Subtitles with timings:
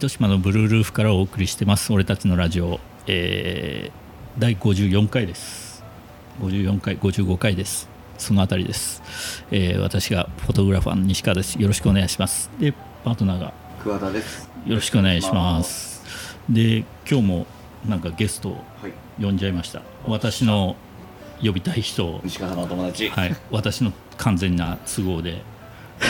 [0.00, 1.92] 糸島のブルールーフからお送りしてます。
[1.92, 5.84] 俺たちのラジオ、えー、第54回です。
[6.40, 7.86] 54回55回です。
[8.16, 9.02] そのあたりです、
[9.50, 11.60] えー私がフォトグラファーの西川です。
[11.60, 12.48] よろしくお願いします。
[12.58, 12.72] で
[13.04, 13.52] パートナーが
[13.82, 14.48] 桑田です。
[14.64, 16.02] よろしくお願いします。
[16.48, 17.46] で今日も
[17.86, 19.22] なんかゲストをはい。
[19.22, 19.82] 呼んじゃいました。
[20.06, 20.76] 私の
[21.44, 22.20] 呼びたい人を。
[22.24, 23.10] 西川さんのお友達。
[23.10, 23.36] はい。
[23.50, 25.42] 私の完全な都合で。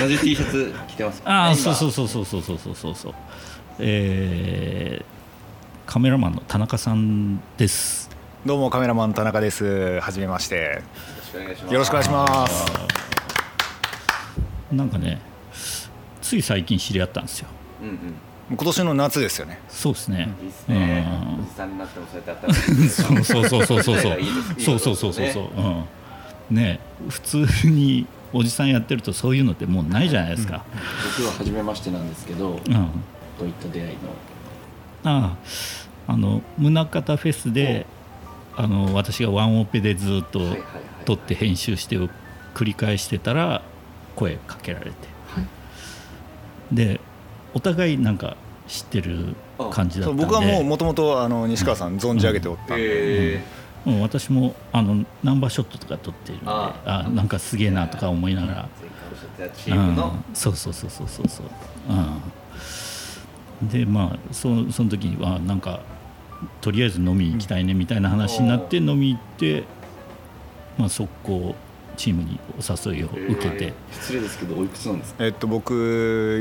[0.01, 1.23] 同じ T シャツ着てます。
[1.25, 3.15] ああそうそうそうそうそうそうそうそうそう
[3.79, 5.11] えー
[5.91, 8.09] カメラマンの田中さんです
[8.47, 9.99] どうもカメラマンの田中です。
[10.01, 10.55] はじめまして。
[10.55, 10.81] よ
[11.19, 11.73] ろしくお願いします。
[11.75, 12.65] よろしくお願いします。
[14.73, 15.21] なんかね
[16.23, 17.49] つい最近知り合ったんですよ
[17.83, 17.97] うんうん。
[18.51, 19.59] 今年の夏ですよね。
[19.69, 21.07] そうですねいいっすね。
[21.37, 22.55] うんおじさんになってもそうやってあったら。
[22.55, 24.19] そうそうそうそうそうそう
[24.59, 25.45] そうそうそうそうそう
[26.51, 30.65] うんね普通におじさんやってるとそういうのってもうないじゃないですか、
[31.19, 32.61] 僕は初めましてなんですけど、
[33.41, 33.97] どうん、あういった出会いの。
[35.05, 35.37] あ
[36.07, 37.87] あの宗像フェスで
[38.57, 40.41] あの私がワンオペでずっと。
[41.05, 42.09] 撮って編集してを
[42.55, 43.63] 繰り返してたら
[44.17, 44.93] 声かけられて。
[45.29, 46.75] はい。
[46.75, 47.01] で
[47.55, 48.37] お互いなんか
[48.69, 49.35] 知ってる
[49.73, 50.25] 感じだったんで。
[50.25, 53.45] 僕はもうもともとあの西川さん存じ上げておったんで、え
[53.85, 57.03] もう私もあのナンバーショットとか撮ってるんでああ。
[57.09, 58.69] なんかすげえなとか思いながら。
[59.69, 59.97] うん、
[60.35, 61.47] そうそうそうそうそうそう、
[61.89, 62.23] うん、
[63.63, 65.81] でまあそその時はなんか
[66.61, 69.65] とりあえず飲みに行きたいねみたいな話になって飲み行って、
[70.79, 71.55] まあ、速攻
[71.99, 75.25] チームにお誘いを受けて、えー失礼ですけど、おいくつなんですか？
[75.27, 75.75] えっと僕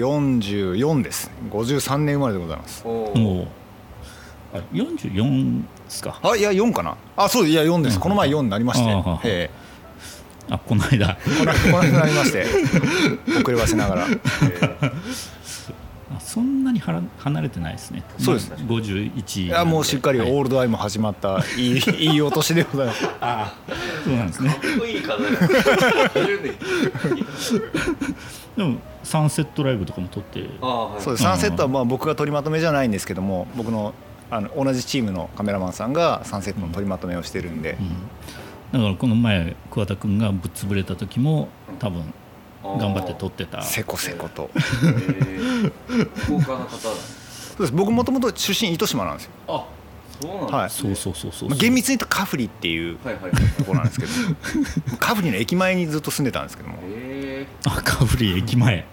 [0.02, 1.30] 44です。
[1.52, 2.82] 53年生まれでございます。
[2.86, 3.20] おー。
[3.20, 3.42] も
[4.54, 6.18] うあ44ですか？
[6.24, 6.96] あいや4かな。
[7.18, 8.00] あそういや4です。
[8.00, 9.50] この前4になりまして、ああえ
[10.50, 11.18] あこの間。
[11.28, 12.46] えこのこの間になりまして。
[13.42, 14.06] 遅ればせながら。
[14.06, 14.08] あ
[16.30, 18.04] そんなにはら離れてないですね。
[18.20, 20.32] そうですまあ51いやもうしっかりオはい。
[20.34, 21.80] ールドアイも始まったいい
[22.14, 23.10] いいお年でございます。
[23.20, 23.54] あ
[24.04, 24.56] そうなんですね。
[28.58, 30.44] でもサンセットライブとかも撮って。
[30.62, 31.02] ああ、はい。
[31.02, 31.24] そうです。
[31.24, 33.94] サンセットはまあ僕が取りまとめじゃないんですけども、僕の
[34.32, 37.78] あの同じチームのカメラマンさんがサンセットの取りまとめをしてるんで、
[38.72, 41.48] だからこの前桑田君がぶっ潰れた時も
[41.80, 42.04] 多分
[42.64, 43.62] 頑張って撮ってた。
[43.62, 44.50] せこせこと。
[44.56, 45.72] えー。
[46.16, 46.78] 福岡の方だ。
[46.80, 46.90] そ
[47.58, 47.72] うです。
[47.74, 49.66] 僕もともと出身糸島なんですよ、あ、
[50.22, 50.96] そうなんはいですね。
[50.96, 53.32] そうそうそうそうまあ、厳密に言うとカフリっていうはいはいはい。
[53.58, 54.12] ところなんですけど。
[55.00, 56.76] カフリの駅前にずっと住んでたんですけども。
[56.84, 58.86] えあカフリ駅前。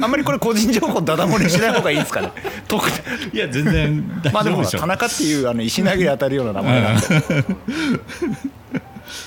[0.00, 2.30] あんまりこれ個人情報ダダ漏れしない方がいいですかね？
[2.68, 2.94] 特に。
[3.34, 7.06] いや全然大まあでも丈夫でしょ田中っていうあの石投げに当たるような名前なんで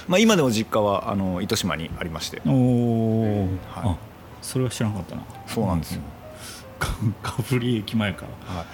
[0.08, 2.42] まあ今でも実家はあの糸島にありまして。
[2.46, 3.50] おお、はい。
[3.76, 3.98] あ
[4.42, 5.24] それは知らなかったな。
[5.48, 6.02] そうなんですよ、
[6.80, 6.90] カ
[7.38, 8.66] カフリ駅前かはい、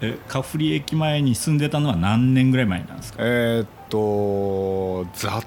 [0.02, 3.18] えカフリ駅前に住んでたのは何年ぐらい前なんですか？
[3.20, 5.44] えーっとざっ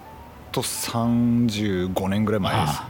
[0.52, 2.74] と35年ぐらい前です。
[2.80, 2.88] あ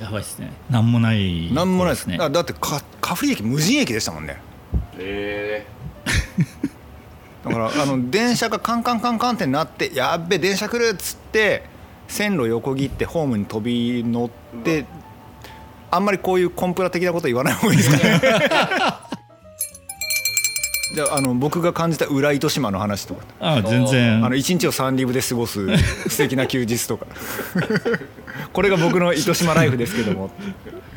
[0.00, 0.52] やばいっすね。
[0.70, 2.06] なんもないなんもないです。
[2.06, 4.40] ねねだってかカフリ駅無人駅でしたもんね。
[4.96, 5.66] ー、え
[7.44, 11.64] だからあの電車がカンカンカンカンってなってやっべ電車来るっつって
[12.08, 14.86] 線路横切ってホームに飛び乗って
[15.90, 18.20] あんまりこういうコンプラ的なこと言わない方がいいですかね。
[20.94, 23.24] じゃああの僕が感じた裏糸島の話とか。
[23.40, 24.24] あ全然。
[24.24, 25.66] あの一日をサンリブで過ごす
[26.08, 27.06] 素敵な休日とか。
[28.52, 30.30] これが僕の糸島ライフですけども。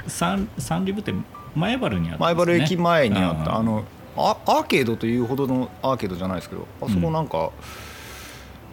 [0.07, 1.13] サンサンリブって
[1.55, 2.35] 前原にあったね。
[2.35, 3.55] 原駅前にあった。
[3.55, 3.83] あうんの
[4.17, 7.51] アアーケードというほどのアーケードじゃないですけどあそこなんか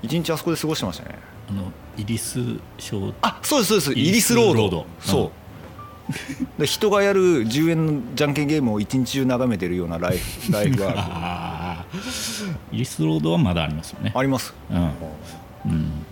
[0.03, 1.19] 一日あそこで過ごしてましたね。
[1.49, 2.41] あのイリス
[2.79, 4.09] 商あそうですそうです。
[4.09, 4.55] イリススロード。
[4.55, 4.87] ロード。
[5.01, 5.31] そう。
[6.59, 11.87] で人がやる10円のじゃんけんゲームを一日中眺めてるようなライフ ライフがああ
[12.73, 14.13] イリスロードはまだありますよね。
[14.15, 14.55] あります。
[14.71, 14.91] うん、
[15.67, 16.05] うん、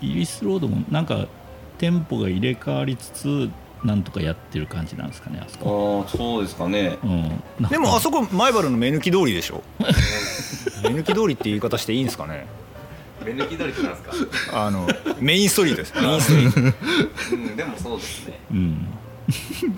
[0.00, 1.26] イイリスロードもなんか
[1.78, 3.50] 店舗が入れ替わりつつ
[3.84, 6.98] なんとかやってる感じなんですかねあそー、こ、ああ、そうですかね。
[7.04, 9.62] うん、でもあそこ前原の目抜き通りでしょ？
[10.82, 12.46] 目抜き通りって言い方していいんですかね？
[13.24, 14.02] 目抜き通りってなんです
[14.50, 14.66] か？
[14.66, 14.88] あの
[15.20, 15.94] メインストリートです。
[16.00, 16.76] メインストリート。
[17.32, 18.38] うん、でもそうですね。
[18.50, 18.86] うん。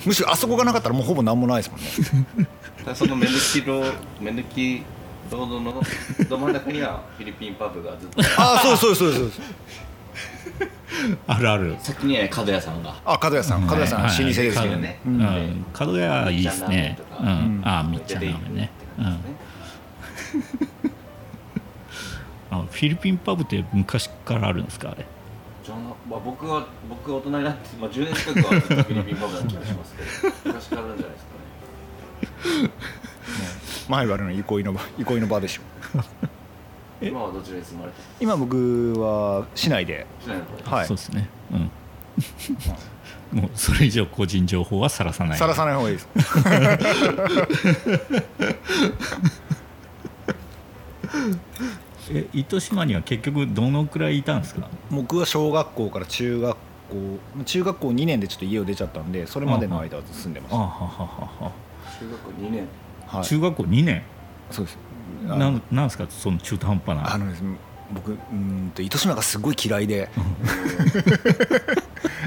[0.05, 2.49] むしろあそこがなかったらもうほぼ何もないですもんね。
[2.95, 4.83] その目抜きロー目抜き
[5.31, 5.83] ロードの
[6.29, 8.23] ど真ん中にはフィリピンパブがずっと。
[8.41, 9.31] ああそうそうそうそう
[11.27, 11.77] あるある。
[11.79, 12.95] 先にはね角屋さんが。
[13.05, 13.67] あ角屋さん。
[13.67, 14.81] 角屋さん老舗ですけどはい。
[14.81, 15.01] ね
[15.73, 16.99] 角屋いいですね。
[17.21, 17.63] うん。
[17.65, 18.71] あみっちゃんラーメンね。
[18.99, 19.05] うん。
[22.51, 25.05] あフィリピンパブって昔からあるんですかあれ？
[25.65, 25.79] じゃあ、
[26.09, 30.35] まあ、僕は僕が大人になって、まあ、10年近くはフィリピンパブな気がしますけど。
[30.55, 32.71] 昔からあるんじゃないですかね。
[33.89, 35.63] 前原の憩いの場憩いの場でしょ
[37.03, 40.07] 今はどちらに住まれて今僕は市内で。
[40.23, 40.87] しないのこれはい。
[40.87, 41.29] そうですね。
[41.53, 41.71] うん。
[43.41, 45.39] もうそれ以上個人情報はさらさない。
[45.39, 46.09] さらさない方がいいです。
[52.11, 54.69] え糸島には結局どのくらいいたんですか？
[54.91, 56.59] 僕は小学校から中学校
[57.45, 61.09] 中学校2年でちょっと家を出ちゃったんでそれまでの間は住んでましあははたは
[61.47, 61.53] は。
[61.99, 62.69] 中学校2年。
[63.07, 63.25] はい。
[63.25, 64.03] 中学校2年？
[64.51, 64.79] そうです
[65.27, 67.15] なあんなんですかその中途半端な。
[67.15, 67.57] あのですね
[67.93, 70.09] 僕うーんと糸島がすごい嫌いで。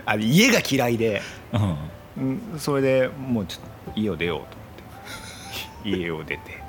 [0.05, 1.21] あの家が嫌いで、
[1.53, 1.75] うん。
[2.17, 2.21] う
[2.55, 3.61] ん、それでもうちょっ
[3.93, 4.53] と家を出ようと思
[5.93, 6.01] って。
[6.01, 6.63] 家を出て。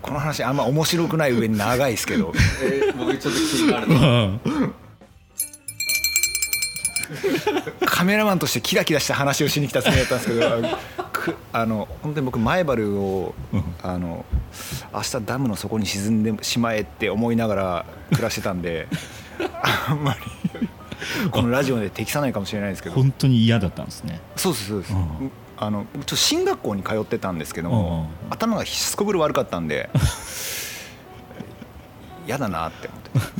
[0.00, 2.32] この話あんま面白くない上に長いですけど。
[2.62, 3.88] えー、僕ちょっと気になる
[7.86, 10.46] カメラマンとしてキラキラした話をしに来たつもりだったんですけど
[10.98, 13.64] あくあの本当に僕前原をうん。
[13.82, 14.24] あの
[14.92, 18.88] 明日ダムの底に沈んでしまえって思いながら 暮らしてたんで
[19.88, 20.68] あんまり
[21.30, 22.94] このラジオで適さないかもしれないですけど。
[22.94, 24.20] 本当に嫌だったんですね。
[24.36, 25.30] そうですそうです、うん。
[25.56, 29.90] あのちょっと進学校に通ってたんですけどうんうんも頭がすこぶる悪かったんで
[32.26, 33.38] 嫌だなって思って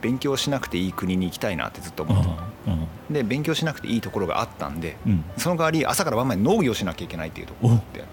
[0.00, 2.30] 勉強しなくていい国に行きたいなってずっとうん思って
[2.68, 2.70] う
[3.12, 5.24] んで勉強しなくていいところがあったんでうん。
[5.36, 8.04] その代わり朝から晩まで農業しなきゃいけないっていうところがあって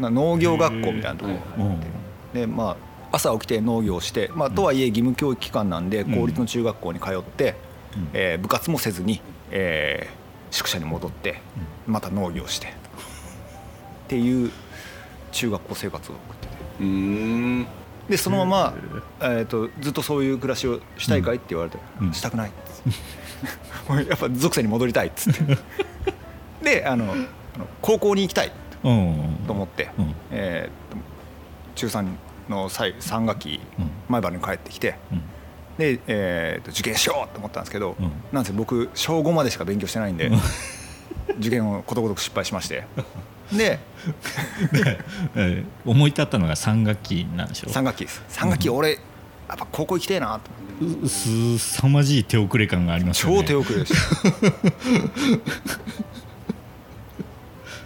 [0.00, 1.78] な農業学校みたいなところがあっ
[2.32, 2.40] て。
[2.40, 6.14] でまあ朝起きて農業をして、まあ、とはいえ義務教育機関なんでうん。
[6.14, 7.54] 公立の中学校に通って、
[7.94, 8.08] うん。
[8.14, 9.20] えー部活もせずに、
[9.50, 10.22] えー
[10.54, 11.40] 宿舎に戻って
[11.86, 12.68] また農業して。
[12.68, 12.70] っ
[14.08, 14.50] ていう
[15.30, 16.54] 中学校生活を送ってて。
[16.80, 17.66] うーん
[18.08, 18.74] でそのまま、
[19.20, 21.36] えー、とずっとそういう暮らしをしたいかい？
[21.36, 22.12] って言われて、うん。
[22.12, 24.08] したくないっつって。
[24.10, 25.58] やっぱ属性に戻りたいっつって。
[26.62, 27.14] であの
[27.80, 28.52] 高校に行きたい
[28.84, 29.38] うん。
[29.46, 30.14] と思って、うん。
[30.30, 31.02] えーと
[31.74, 32.06] 中3
[32.50, 33.90] の最3学期うん。
[34.08, 34.96] 前原に帰ってきて。
[35.12, 35.22] うん。
[35.78, 38.12] で、えーと受験しようと思ったんですけど、うん。
[38.32, 40.40] なんせ僕小5までしか勉強してないんでうん。
[41.38, 42.84] 受験をことごとく失敗しまして
[43.50, 43.78] で
[44.72, 44.98] で
[45.34, 48.22] えー思い立ったのが3学期なんでしょ？3学期です。
[48.30, 48.90] 3学期俺
[49.48, 50.40] やっぱ高校行きたいな
[51.02, 53.38] とすさまじい手遅れ感がありますよね。
[53.38, 53.98] 超手遅れでした。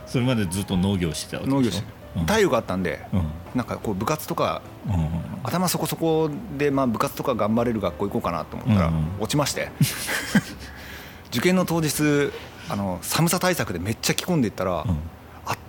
[0.07, 1.87] それまでずっと農業してたわけで農業して
[2.17, 2.27] うん。
[2.27, 3.23] 体力あったんでうん。
[3.55, 5.09] なんかこう部活とかうん
[5.43, 9.07] 頭そこそこでまあ部活とか頑張れる学校行こうかなと思ったらうんうん。
[9.21, 9.71] 落ちまして。
[11.31, 12.31] 受験の当日
[12.69, 14.91] あの寒さ対策でめっちゃ着込んでいったらうん。
[14.91, 14.95] あ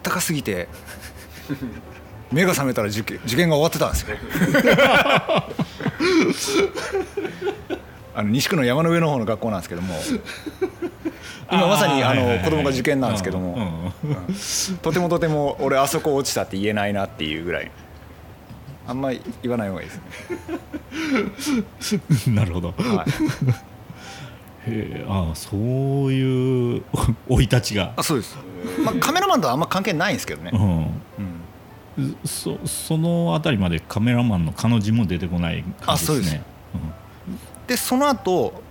[0.08, 0.68] ったかすぎて
[2.32, 3.98] 目が覚めたら受験受験が終わってたんで
[6.34, 6.70] すよ。
[8.16, 9.94] あの西区の山の上の方の学校なんですけども
[11.52, 13.94] 今まさにあの子供が受験なんですけども
[14.82, 17.72] とてもとても俺あそこ落ちたって言えないなっていうぐらい。
[18.90, 19.96] あんまり言わない方がいいで
[21.82, 22.02] すね、
[22.34, 22.74] なるほど。
[22.78, 23.12] はい、
[24.68, 25.60] へえああそう
[26.14, 26.84] いう
[27.28, 27.94] 生い立ちが。
[27.96, 28.38] あそうです、
[28.84, 30.88] まあ、カメラマンとはあんま関係ないんですけどね、うん。
[31.98, 35.86] うん、そそのあたりまでカメラマンの彼女も出てこない感じですね。
[35.88, 36.40] あそうです。
[37.68, 38.62] でその後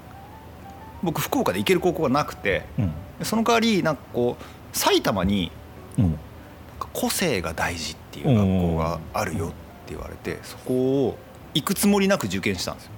[1.02, 2.92] 僕福岡で行ける高校がなくてうん。
[3.18, 5.50] でその代わりなんかこう埼玉に
[5.98, 6.04] うん。
[6.04, 6.16] うんな
[6.76, 9.54] んか個性が大事っていう学校があるよって
[9.94, 11.18] 言われてそこを
[11.54, 12.90] 行くつもりなく受験したんですよ。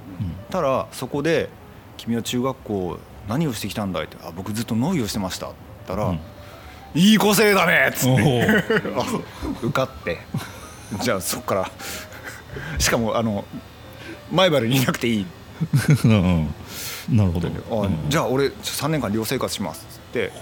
[0.50, 1.48] たらそこで
[1.98, 6.20] 「君は中学校何をしてきたんだい?」って「あ僕ずっと農業してました」って言ったら「うん。
[6.94, 8.64] いい個性だね!」っつおって
[9.62, 10.18] 受かって。
[11.02, 11.70] じゃあそっから。
[12.78, 13.44] しかもあの
[14.32, 15.26] 前原にいなくていい。
[17.10, 17.48] なるほど。
[17.82, 19.86] あ、うんじゃあ俺3年間寮生活します。
[19.88, 20.32] っつって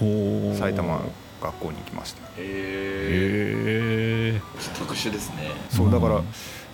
[0.57, 1.01] 埼玉
[1.41, 2.21] 学校に行きました。
[2.37, 5.51] えへえー、特殊ですね。
[5.69, 6.25] そうだからうん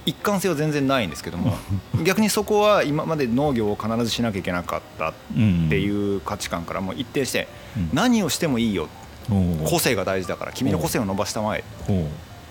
[0.05, 1.55] 一貫性は全然ないんですけども
[2.03, 5.37] 逆にそこは今まで農業を必ずしなきゃいけなかったって
[5.79, 7.89] いう価値観からもう一転してうん。
[7.93, 8.89] 何をしてもいいよ。
[9.29, 9.33] う。
[9.33, 11.63] ん個性が大事だから君の個性を伸ばしたまえ。
[11.87, 12.07] ほ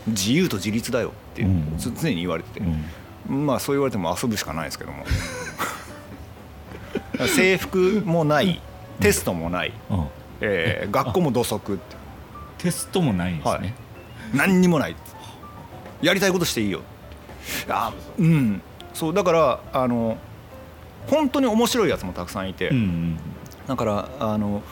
[0.06, 1.46] 自由と自立だよって
[1.78, 2.66] 常に言われてて。
[3.28, 5.04] まあそう言われても遊ぶしかないですけども。
[7.28, 8.60] 制服もない。
[9.00, 10.06] テストもない、あ
[10.40, 11.96] えー学校も土足って。
[12.58, 13.62] テストもないんですはい。
[13.62, 13.74] ね
[14.34, 14.96] 何にもない。
[16.00, 16.80] やりたいことしていいよ
[17.68, 18.62] あうん。
[18.94, 20.16] そうだからあの
[21.08, 23.16] 本当に面白いやつもたくさんいて、うん
[23.66, 24.62] だからあの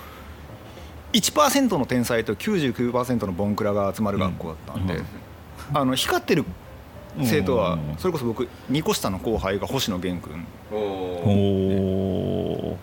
[1.12, 5.04] 1%の天才と99%のボンクラが集まる学校だったんで、うん。
[5.74, 6.44] あの光ってる
[7.22, 12.76] 生徒はうんそれこそ僕2個下の後輩が星野源君お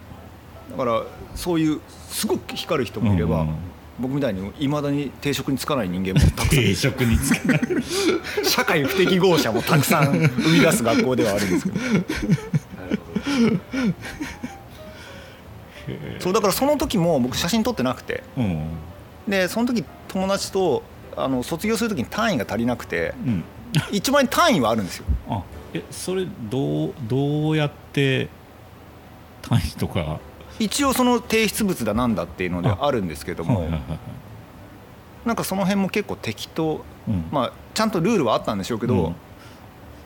[0.72, 1.03] だから
[1.36, 1.79] そういう
[2.10, 3.56] すごく光る人もいれば、うん
[4.00, 6.50] 僕みたいにいまだに定職に就かない人間もたくさん。
[6.50, 7.60] 定職につけない。
[8.44, 11.80] 社会不適合者もたくさん生み出す学校ではあるんですけど。
[16.20, 18.24] そうだからその時も僕写真撮ってなくて。
[18.38, 18.68] うん。
[19.27, 20.84] でその時友達と
[21.16, 23.13] あの卒業する時に単位が足りなくて。
[23.25, 23.44] うん。
[23.92, 25.06] 一番単位はあるんですよ。
[25.30, 28.30] あえそれどうどうやって
[29.42, 30.20] 単位とか
[30.60, 32.90] 一応その提出物だなんだっていうのであ。
[32.92, 33.68] るんですけども。
[35.26, 36.84] なんかその辺も結構適当。
[37.08, 37.26] うん。
[37.32, 39.16] まあちゃんとルールはあったんでしょうけど、うん。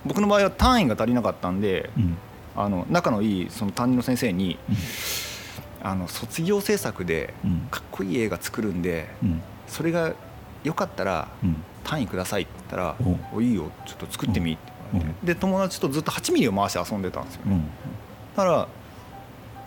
[0.05, 2.17] 僕の場合は単位が足りなかったんでうん。
[2.55, 4.75] あの仲のいいその担任の先生にうん。
[5.84, 7.67] あの卒業制作でうん。
[7.72, 9.41] かっこいい映画作るんでうん。
[9.67, 10.13] それが
[10.63, 11.63] よかったらうん。
[11.84, 14.72] 単位くださいって言ったらお「おいいよちょっと作ってみ」って
[15.24, 17.62] で友達とずっと8ミリを回して遊んでたんですようん。
[18.36, 18.67] だから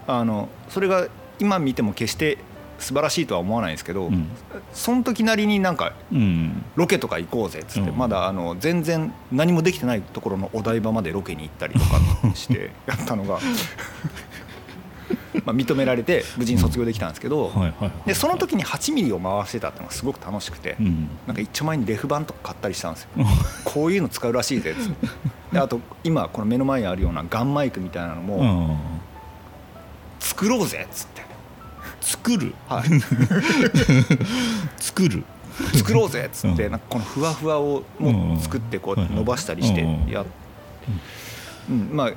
[0.06, 1.08] あのそれが
[1.38, 2.38] 今見ても決して
[2.78, 4.28] 素晴らしいとは思わないんですけど、うん。
[4.72, 6.64] その時なりになんかうん。
[6.76, 7.96] ロケとか行こうぜっつって、うん。
[7.96, 11.86] まだあの全然何もできてないところのお台場までロケに行ったりとか
[12.34, 13.38] して やったのが
[15.44, 17.52] まあ認められて無事に卒業できたんですけど、
[18.06, 21.08] でその時に8ミリを回してたっていうのがすごく楽しくて、うん。
[21.26, 23.08] なんか一丁前にレフ板とか買ったりしたんですよ。
[23.64, 25.06] こういうの使うらしいぜっつって。
[25.52, 28.78] であと今この目の前にあるようなガンマイクみたいなのうもん
[30.24, 31.22] 作ろうぜっつって、
[32.00, 32.54] 作る？
[32.68, 32.88] はい、
[34.80, 35.24] 作る？
[35.74, 36.72] 作ろうぜっつってうん。
[36.72, 40.10] なんかこのふわふわをもう作ってこう伸ばしたりしてうん。
[40.10, 40.26] やっ
[41.70, 41.90] うん。
[41.92, 42.10] まあ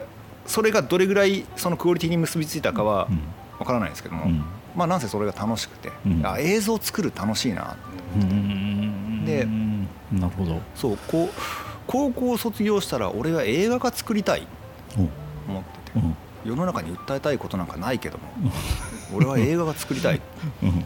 [0.47, 3.19] それがどれぐらいそのクオリティに結びついたかはうん。
[3.59, 4.43] わからないですけども、うん。
[4.75, 6.25] まあなんせそれが楽しくて、うん。
[6.25, 7.75] あ映像作る楽しいな。
[8.15, 9.25] うん。
[9.25, 9.45] で
[10.11, 10.61] なるほど。
[10.75, 11.29] そうこう
[11.85, 14.47] 高校を卒業したら俺は映画が作りたい
[14.95, 15.09] とお
[15.51, 15.99] 思ってて。
[15.99, 16.15] うん
[16.47, 18.23] 世の中に訴えたいことなんかないけども
[19.13, 20.19] 俺は映画が作りたい。
[20.19, 20.23] と
[20.63, 20.83] うん。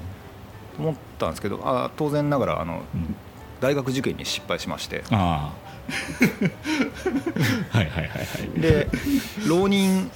[0.79, 3.15] 思ったんですけどあ当然ながらあの、うん。
[3.59, 5.03] 大学受験に失敗しまして。
[5.11, 5.51] は
[7.73, 8.07] いはいはいは
[8.57, 8.59] い。
[8.59, 8.89] で
[9.47, 10.09] 浪人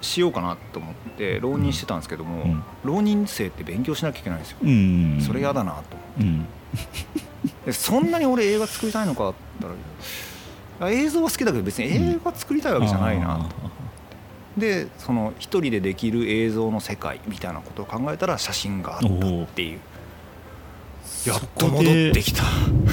[0.00, 2.62] しようかなと思って浪人してたんですけども、うん。
[2.84, 6.44] 浪人生って勉強しなきゃいけないんですよ、うんそれ嫌だなと思っ
[7.66, 7.72] て。
[7.72, 13.44] そんなに俺映画作りたいのかって言ったらあ映像は好きだけど別に映画作りたいわけじゃないなと、
[14.56, 19.80] でその一人でできる映像の世界みたいなことを考えたら写真があったっていう。
[21.26, 22.42] やっと戻ってきた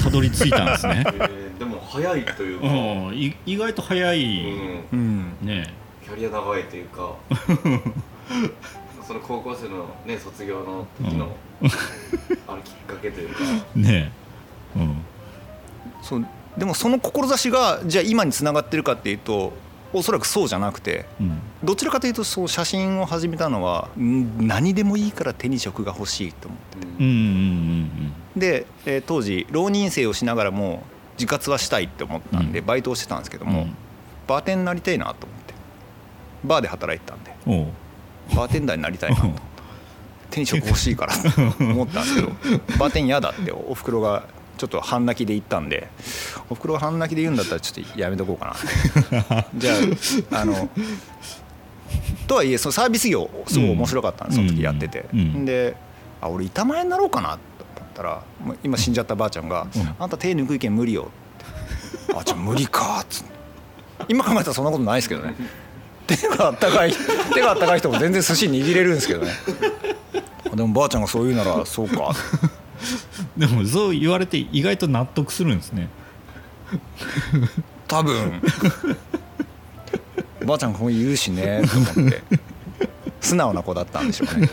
[0.02, 1.04] たどり着いたんですね。
[1.06, 2.70] えーでも早いというか、う
[3.12, 4.46] んい意外と早い。
[4.46, 4.84] うん。
[4.92, 5.36] うん。
[5.42, 5.72] ね。
[6.02, 7.14] キャリア長いというか。
[9.06, 11.28] その高校生のね卒業の時の、
[12.48, 13.36] あのきっかけというか。
[13.76, 14.10] ね。
[14.74, 14.96] うん。
[16.02, 16.26] そう。
[16.56, 19.52] でもその志がじゃあ今につながってるかっていうと
[19.92, 21.38] おそらくそうじゃなくてうん。
[21.62, 27.12] どちらかというとそう写真を始めたのはん何でもいいから手に職が欲しいと思ってうんうん
[28.34, 30.82] うんで、えー当時浪人生をしながらも
[31.14, 32.66] 自活はしたいって思ったんでうん。
[32.66, 33.76] バイトをしてたんですけども、うん。
[34.26, 35.54] バーテンになりたいなと思って
[36.44, 37.32] バーで働いてたんで。
[38.34, 39.28] バーテンダーになりたいなと
[40.30, 41.28] 手に職欲しいからと
[41.64, 42.28] 思ったんですけど
[42.78, 44.24] バーテン嫌だっておふくろが
[44.62, 45.88] ちょっと半泣きで言ったんで
[46.48, 48.56] おふくろが半泣きで言うんだったらちょっとやめとこうか
[49.26, 49.44] な。
[49.56, 49.74] じゃ
[50.30, 50.68] ああの
[52.28, 54.46] とはいえそのサービス業すごい面白かったんです、うん。
[54.46, 55.44] その時やってて、うん。
[55.44, 55.74] で
[56.20, 57.38] あ俺板前になろうかなと
[57.76, 58.22] 思ったら
[58.62, 61.10] 今死んじゃったばあちゃんが「うんあんた手抜く意見無理よ」
[62.06, 63.32] って「あじゃあ無理か」っつって。
[64.06, 65.34] 今考えたらそんなことないですけどね。
[66.06, 66.92] 手があったかい
[67.34, 69.32] 手があったかい人も全然寿司握れるんですけどね。
[70.54, 72.14] でもばあちゃんがそう言うならそうか
[73.36, 75.88] でもそう言われて意外と納得するんですね。
[77.88, 78.42] 多分。
[80.46, 82.22] ばあちゃんこう言うしねと思って。
[83.20, 84.50] 素直な子だったんでしょうね。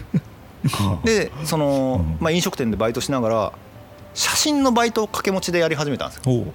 [1.03, 2.17] でその、うん。
[2.19, 3.53] まあ、飲食店でバイトしながら
[4.13, 6.45] 写真のバイトを掛け持ちでやり始めたんですよ。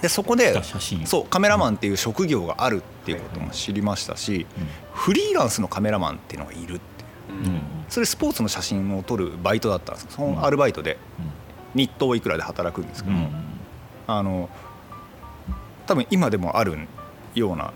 [0.00, 1.06] でそこで写真。
[1.06, 4.46] そうカメラマンっていう職業があるっていうことも知りましたし
[4.92, 6.80] フリーランスのカメラマンっていうのがいるっ
[7.88, 10.98] それスポーツの写真を撮るバイトだったんですそのアルバイトで。
[11.74, 13.16] 日当いくらで働くんですけうん。
[13.16, 13.30] ども、
[14.06, 14.48] あの
[15.86, 16.76] 多分今でもある
[17.34, 17.72] ような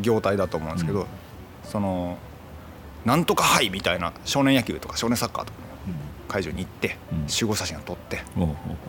[0.00, 1.06] 業態だと思うんですけど、うん。
[1.64, 2.18] その
[3.04, 5.94] なんとか杯みたいな少年野球とか少年サッカーとかの
[6.28, 7.28] 会場に行って、うん。
[7.28, 8.20] 集合写真を撮って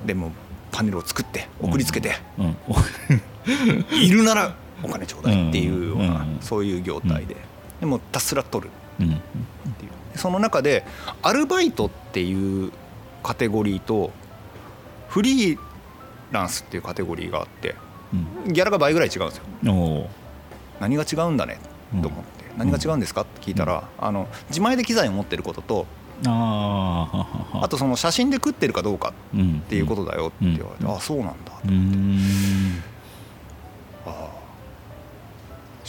[0.06, 0.32] でもう
[0.72, 2.58] パネルを作って送りつけて、うん。
[3.98, 6.38] いるならお金ちょうだいっていうような、うん。
[6.42, 7.38] そういう業態で、
[7.80, 8.70] でもひたすら撮る。
[9.00, 9.08] うん。
[9.08, 9.92] っていう。
[10.18, 10.86] その中で
[11.22, 12.72] アルバイトっていう
[13.24, 14.12] カテゴリーと
[15.08, 15.60] フリー
[16.32, 17.76] ランスっていうカテゴリーがあって
[18.46, 18.54] うん。
[18.54, 20.08] ギャラが倍ぐらい違うんですよ。
[20.80, 21.60] 何が違うんだね
[22.02, 25.86] と思って、何が違うんですかって聞いたら、あの自前で機材を持ってることと
[26.26, 27.28] あ
[27.62, 30.92] あとその写真で食ってるかどうかうんっていうことだよって言われて、うん。
[30.92, 32.20] ああそうなんだ、うーん
[32.78, 32.99] ああ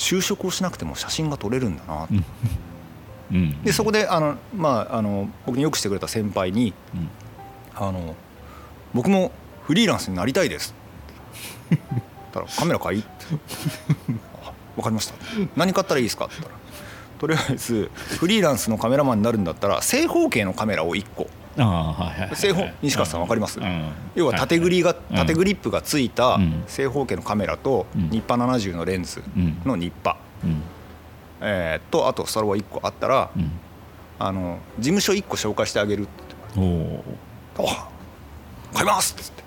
[0.00, 2.24] 就職をしなくても写真が撮れるんだな、うん。
[3.32, 3.62] うん。
[3.62, 7.08] でそこであの、まあ、あの僕によくしてくれた先輩にうん
[7.76, 8.16] 「あの
[8.94, 9.30] 僕も
[9.64, 10.74] フリーランスになりたいです」
[12.32, 13.08] たら「カメラ買い?」って
[14.42, 15.14] 「あ分かりました。
[15.54, 16.58] 何買ったらいいですか?」って言ったら
[17.20, 23.58] とりあえずフリーランスのカメラマンになるんだったら正方形のカメラを1個正方西川さんわかります？
[23.60, 23.88] うん。
[24.14, 26.64] 要は縦グリがうん縦グリップがついたうん。
[26.66, 28.10] 正方形のカメラとうん。
[28.10, 30.62] ニッパ70のレンズうんのニッパ、うん。
[31.40, 33.50] えーとあとそれは1個あったらうん。
[34.18, 36.10] あの事務所1個紹介してあげるって
[36.60, 37.02] お
[38.74, 39.42] 買います!」っつって。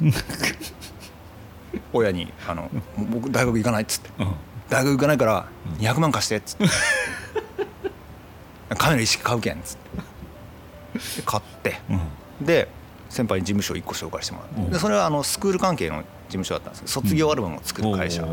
[1.94, 2.70] 親にあの
[3.12, 4.10] 「僕大学行かない」っつって。
[4.20, 4.28] うん
[4.70, 5.46] 「大学行かないから
[5.80, 6.66] 200万貸して」っつって
[8.78, 9.84] 「カメラ一式買うけん」っつって。
[9.98, 10.04] で
[11.26, 11.80] 買って
[12.40, 12.46] うん。
[12.46, 12.68] で
[13.10, 14.66] 先輩に事務所1個紹介してもらっうん。
[14.66, 18.26] てでそれはあのスクール関係の事務所だったんですけど卒業アルバムを作る会社。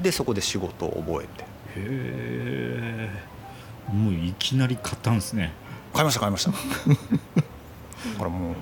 [0.00, 1.42] でそこで仕事を覚えて。
[1.44, 3.10] へえ
[3.92, 5.52] もういきなり買ったんですね。
[5.92, 6.50] 買いました買いました。
[6.52, 6.56] だ
[8.18, 8.54] からもう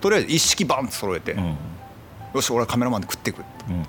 [0.00, 1.56] とりあえず一式バンって揃えて、うん。
[2.34, 3.76] よし俺はカメラマンで食っていくうん。
[3.76, 3.88] なんか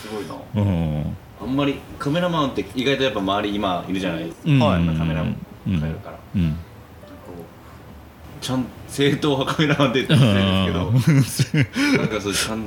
[0.00, 0.34] すごいな。
[0.54, 4.24] うんあんまりカメラマンって意外とやっぱ周り今いるじゃない？
[4.24, 4.58] ですか、うん。
[4.58, 4.84] はい。
[4.98, 5.36] カメラマン
[5.68, 5.80] うん。
[5.80, 6.50] 変えるから、うん。
[6.50, 6.56] こ
[8.40, 12.64] うちゃん正統派カメラマンって言ってるんですけどなんかそうちゃん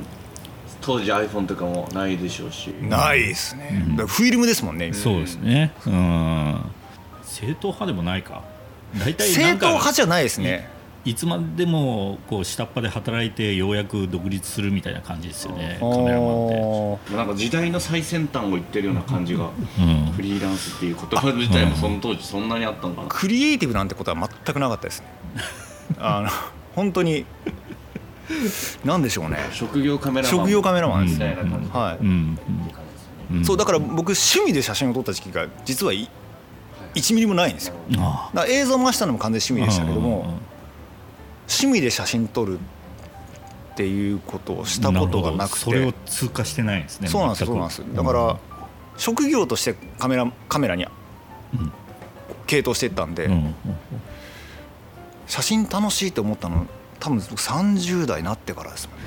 [0.80, 2.68] 当時 iPhone とかもないでしょうし。
[2.80, 3.96] ないですね、うん。
[3.96, 5.72] だからフィルムですもんね、そうですね。
[5.86, 6.60] うん。
[7.22, 8.42] 正統派でもないか。
[8.98, 10.68] 大体正統派じゃないですね
[11.04, 16.54] いつまでもこう下っ端で働いてようやく独立するみたいな感じですよねカあメラマンって。
[17.12, 20.12] ーなんか時代の最先端を言ってるような感じが、うん。
[20.12, 25.06] フリーランスっていう言葉自体もその当時そんなにあったのかな、クリエイティブなんてことは全くなかったですね。
[25.98, 26.28] あの
[26.74, 27.24] 本当に
[28.84, 30.38] 何でしょうね、職業カメラマン。
[30.38, 31.96] 職業カメラマンですみたいな感じで、はい。
[31.96, 32.06] うん。
[32.06, 32.34] うん。
[32.34, 36.10] っていう感じですよねうんそうだから僕趣味で写真を撮った時期が実はい
[36.94, 37.74] 1ミリもないんですよ。
[37.98, 40.38] あだから映像を回したのも完全に趣味でしたけども
[41.50, 45.58] 趣味で写真撮るっていうことをしたことがなくて。
[45.58, 47.86] それを通過してないんですねそうなんですよそうなんですよ。
[47.92, 48.38] だから
[48.96, 50.86] 職業としてカメラカメラにう
[51.56, 51.72] ん。
[52.46, 53.54] 傾倒していったんで、うんうん
[55.26, 56.66] 写真楽しいと思ったの
[56.98, 58.98] 多分僕30代になってからですもん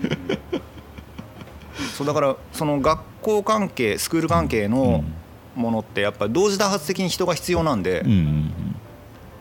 [0.00, 0.38] ね。
[1.94, 5.04] そうだからその学校関係スクール関係の
[5.54, 8.71] ものってやっぱり同時多発的に人が必要なんで、うんうん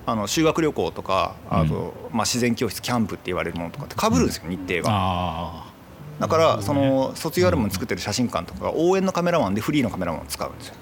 [0.06, 4.90] あの修学旅行とかあと、まあ、自然教室キャンプって言われるものとかってかぶるんですよ日程が。
[4.92, 5.72] あ
[6.20, 10.76] だからその卒業アルバム作ってる写真館とかが応援のカメラマンでフリーのカメラマンを使うんですよ。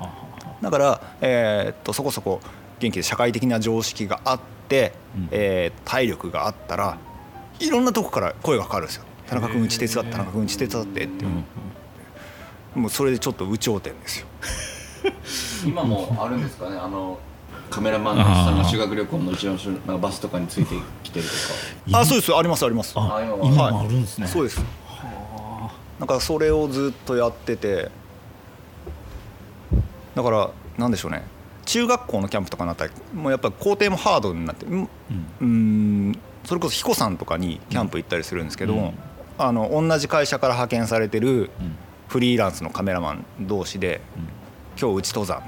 [0.00, 0.12] あ
[0.62, 2.40] だから、えーっとそこそこ
[2.78, 5.28] 元気で社会的な常識があって、うん。
[5.30, 6.98] えー体力があったら
[7.60, 9.04] いろんなとこから声がかかるんですよ。
[9.26, 11.24] 田中君うち手伝って田中君うち手伝ってって、
[12.76, 12.82] うん。
[12.82, 14.26] もうそれでちょっと有頂天ですよ。
[15.66, 16.76] 今もあるんですかね？
[16.76, 17.18] あの
[17.70, 21.26] カメラマンのさんが修学旅行のうちのなんかバスとかについてきてる
[21.90, 22.92] とあそうですありますあります。
[22.96, 24.26] ああ今今はもあるんですね。
[24.26, 24.62] そうです。
[25.98, 27.90] なんかそれをずっとやってて
[30.14, 31.24] だからなんでしょうね。
[31.66, 34.88] 中学校のキャンプとかになったらもうやっぱり工程もハードになってうん
[35.40, 36.18] うん。
[36.44, 38.94] それこそ彦さんとかにキャンプ行ったりするんですけども、
[39.38, 39.44] うん。
[39.44, 41.76] あの同じ会社から派遣されてるうん。
[42.06, 44.00] フリーランスのカメラマン同士で
[44.80, 45.42] 「今日うち登山」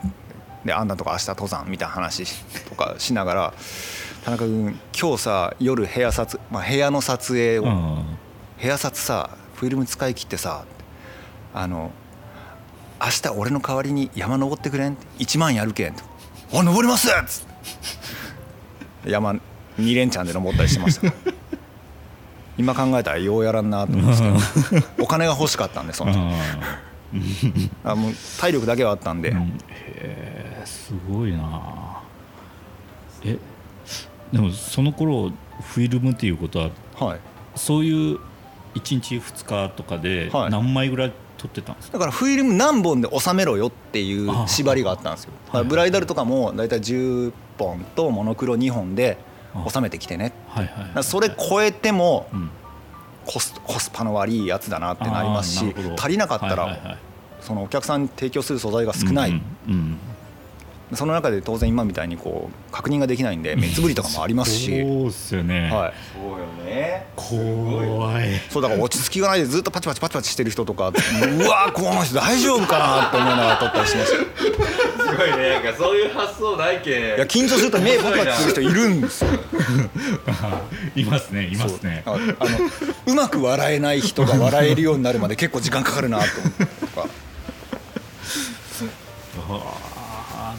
[0.67, 2.25] で「あんたとか明日登山」みたいな話
[2.69, 3.55] とかしながら
[4.25, 8.19] 「田中君今日さ夜部屋撮、まあ、部屋の撮影を、うん。
[8.61, 10.65] 部屋撮さフィルム使い切ってさ
[11.55, 11.91] あの
[13.01, 15.95] 明日俺の代わりに山登ってくれん？1万やるけん」
[16.53, 19.33] お登ります!」っつって山
[19.79, 21.13] 2連チャンで登ったりしてました。
[22.59, 27.71] 今考えたらようやらんなと思うんですけど お金が欲しかったんでその時。
[27.85, 29.39] あもう体力だけはあったんで、うん。
[29.39, 30.36] へえ
[30.87, 32.01] すごいな。
[33.25, 33.39] え
[34.33, 37.21] でもその頃フィルムっていうことははい、
[37.57, 38.19] そういう
[38.75, 40.51] 1日2日とかではい。
[40.51, 45.33] 何枚ぐらい撮ってたんですか、だからフィルム何本で収めろよっていうあ縛りがあったんですよ。
[45.51, 45.65] はい。
[45.65, 49.19] ブライダルとかも大体10本とモノクロ2本で
[49.69, 50.33] 収めてきてね。
[50.49, 52.51] はいはいそれ超えてもうん。
[53.27, 56.99] コスコスパの悪いやつだなってなりますし足りなかったはいはいらはい。
[57.41, 59.99] そのお客さんに提供する素材が少ない、うんうん
[60.95, 66.67] その中で当然今みたいにこう確認ができないんで目つぶりとかもありますし、そうっすよね、はい、そうよね。
[66.67, 74.15] ね怖いそうだから落ち着きがないでずっとパチパチパチパチしてる人とか うわこの人大丈夫かなって思いながら撮ったりします。
[74.15, 74.21] よ
[75.07, 75.51] すごいね。
[75.51, 77.03] なんかそういう発想ないけん。
[77.03, 79.31] いや緊張すると目パチパチする人いるんですよ。
[80.95, 82.03] いますねいますね。
[82.05, 82.29] ああの
[83.07, 87.09] うまく笑えない人が笑えるようになるまで結構時間かかるなと思ってとか
[89.49, 90.55] あ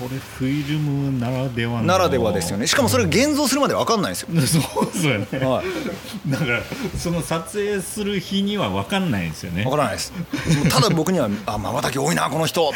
[0.00, 1.86] ーそれフィルムならではの。
[1.86, 2.66] ならではですよね。
[2.66, 4.28] しかもそれが現像するまで分かんないんですよ、
[4.72, 5.26] そうですよね。
[5.46, 6.62] はい、だから
[6.96, 9.64] その撮影する日には分かんないんですよね。
[9.64, 10.12] 分からないです。
[10.70, 12.72] ただ僕には「あまばたき多いなこの人」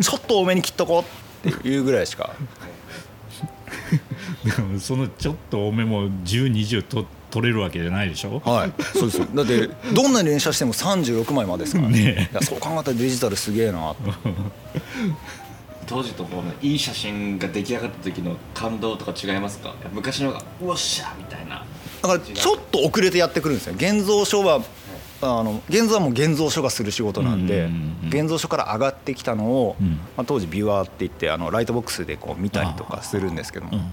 [0.00, 1.04] ちょっと多めに切っとこ
[1.44, 2.30] うっていうぐらいしか。
[4.44, 8.40] でもそのちょっと多めも1020と取れるわけじゃないでしょ？
[8.44, 8.72] はい。
[8.92, 9.26] そうですよ。
[9.34, 11.88] だってどんなに連写しても36枚までですから。
[11.88, 13.78] ねねいやそう考えたらデジタルすげえな。
[13.94, 13.96] と
[15.86, 19.74] 当時とこのいい写真が出来上がった時の感動とか違いますか？
[19.92, 21.64] 昔の方が「うおっしゃ!」みたいな。
[22.02, 23.74] だからちょっと遅れてやってくるんですよ。
[23.76, 24.60] 現像書は
[25.22, 27.70] あの現像はもう現像書がする仕事なんで、
[28.08, 29.92] 現像書から上がってきたのを、うん。
[30.16, 33.84] まあ、当時ビュアーって言ってあのライトボックスでこう見たりとかするんですけども、うん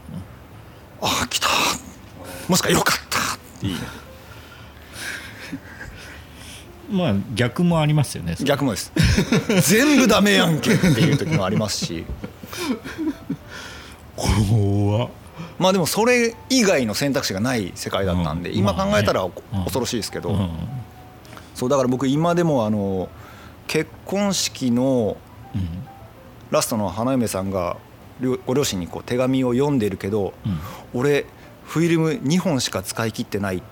[1.03, 1.47] ああ来た
[2.47, 3.77] もしかよかったっていう
[6.91, 8.35] まあ逆もありますよね。
[8.41, 8.91] 逆もです。
[9.71, 10.73] 全部ダメやんけ。
[10.73, 12.05] っていう時もありますし。
[14.15, 15.09] 怖っ
[15.57, 18.57] まあでもそれ以外の選択肢がない世界だったんで、うん。
[18.57, 19.63] 今考えたらまあね。
[19.63, 20.49] 恐ろしいですけど、うん。
[21.55, 23.09] そうだから僕今でもあの
[23.67, 25.17] 結婚式の
[25.55, 25.67] うん。
[26.49, 27.77] ラストの花嫁さんが
[28.19, 30.59] 両ご両親にこう手紙を読んでるけど、うん。
[30.99, 31.25] 俺
[31.63, 33.63] フィルム2本しか使い切ってない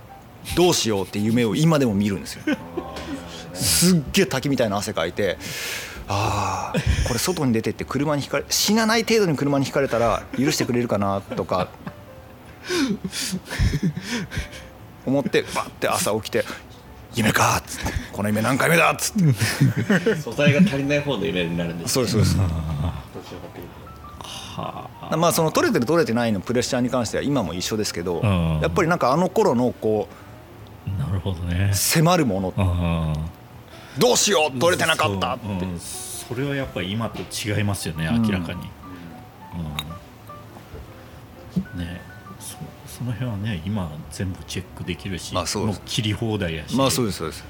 [0.55, 2.43] どうしようって夢を今でも見るんですよ。
[3.53, 5.37] すっげえ滝みたいな汗かいて
[6.07, 11.69] ああこれ外に出てって車にひかれ死なない程度に車にひかれたら許してくれるかなとか
[15.05, 16.45] 思ってバッて朝起きて
[17.15, 19.13] 「夢か!」っつって「この夢何回目だ!」っつっ
[20.05, 20.15] て。
[20.15, 22.37] 素材が足りない方の夢になるんですそうですそうです。
[25.17, 28.59] まあその取れてる取れてないのプレッシャーに関しては今も一緒ですけど、うん。
[28.61, 30.07] やっぱりなんかあの頃のこ
[30.97, 31.69] なるほどね。
[31.71, 32.53] う迫るもの。
[32.57, 33.13] あ
[33.97, 35.79] どうしよう取れてなかったって、そううん。
[35.79, 38.21] それはやっぱり今と違いますよねうん。
[38.21, 38.61] 明らかに、
[41.75, 41.79] うん。
[41.79, 42.01] ね
[42.39, 42.57] そ
[42.99, 46.75] その辺はね今全部チェックできるしまあそう切り放題やし。
[46.75, 47.43] まあそうですそうです。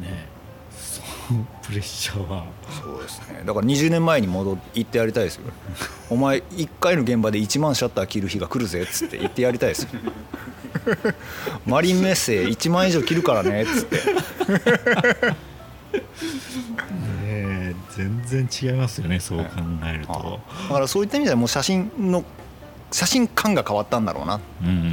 [0.00, 0.26] ね
[0.70, 1.00] そ
[1.34, 2.44] のプレッシャーは。
[2.82, 3.42] そうですね。
[3.44, 5.44] だから20年前に戻って行ってやりたいですよ。
[6.10, 9.88] お前1回の現場で1万シャッター切る日が来るぜっつって言ってやりたいですよ
[11.66, 13.96] マリンメッセ1万以上切るからねっつって。
[17.22, 19.44] ね全然違いますよねそう考
[19.84, 22.24] えると、だからそういった意味ではもう写真の
[22.90, 24.40] 写真感が変わったんだろうな。
[24.62, 24.86] うんうんうん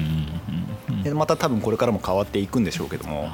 [0.89, 3.29] うんでまた多分これからも変わっていくんでしょうけども。